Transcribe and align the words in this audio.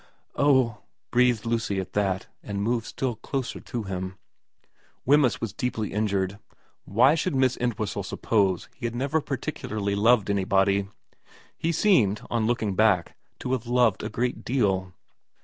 'Oh,' 0.35 0.79
breathed 1.11 1.45
Lucy 1.45 1.79
at 1.79 1.93
that, 1.93 2.25
and 2.41 2.63
moved 2.63 2.87
still 2.87 3.17
closer 3.17 3.59
to 3.59 3.83
him. 3.83 4.17
Wemyss 5.05 5.39
was 5.39 5.53
deeply 5.53 5.93
injured. 5.93 6.39
Why 6.85 7.13
should 7.13 7.35
Miss 7.35 7.55
Entwhistle 7.55 8.01
suppose 8.01 8.67
he 8.73 8.87
had 8.87 8.95
never 8.95 9.21
particularly 9.21 9.93
loved 9.93 10.31
anybody? 10.31 10.87
He 11.55 11.71
seemed, 11.71 12.21
on 12.31 12.47
looking 12.47 12.73
back, 12.73 13.15
to 13.41 13.51
have 13.51 13.67
loved 13.67 14.01
a 14.01 14.09
great 14.09 14.43
deal. 14.43 14.91